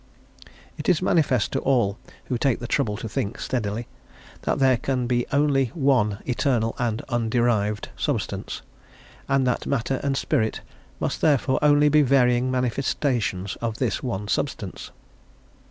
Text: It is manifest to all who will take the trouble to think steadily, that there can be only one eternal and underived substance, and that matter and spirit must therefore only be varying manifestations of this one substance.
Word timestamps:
It 0.79 0.89
is 0.89 0.99
manifest 0.99 1.51
to 1.51 1.59
all 1.59 1.99
who 2.25 2.33
will 2.33 2.39
take 2.39 2.57
the 2.59 2.65
trouble 2.65 2.97
to 2.97 3.07
think 3.07 3.39
steadily, 3.39 3.85
that 4.41 4.57
there 4.57 4.77
can 4.77 5.05
be 5.05 5.27
only 5.31 5.65
one 5.75 6.23
eternal 6.25 6.75
and 6.79 7.03
underived 7.09 7.89
substance, 7.95 8.63
and 9.29 9.45
that 9.45 9.67
matter 9.67 9.99
and 10.01 10.17
spirit 10.17 10.61
must 10.99 11.21
therefore 11.21 11.59
only 11.61 11.87
be 11.87 12.01
varying 12.01 12.49
manifestations 12.49 13.57
of 13.57 13.77
this 13.77 14.01
one 14.01 14.27
substance. 14.27 14.89